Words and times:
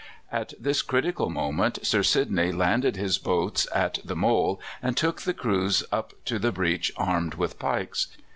At 0.31 0.55
this 0.59 0.81
critical 0.81 1.29
moment 1.29 1.77
Sir 1.85 2.01
Sidney 2.01 2.51
landed 2.51 2.95
his 2.95 3.19
boats 3.19 3.67
at 3.71 3.99
the 4.03 4.15
mole 4.15 4.59
and 4.81 4.97
took 4.97 5.21
the 5.21 5.31
crews 5.35 5.83
up 5.91 6.13
to 6.25 6.39
the 6.39 6.51
breach 6.51 6.91
armed 6.97 7.35
with 7.35 7.59
pikes. 7.59 8.07